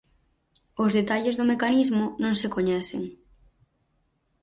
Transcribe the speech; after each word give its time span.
Os 0.83 0.91
detalles 0.97 1.37
do 1.39 1.49
mecanismo 1.51 2.05
non 2.23 2.33
se 2.39 2.47
coñecen. 2.55 3.01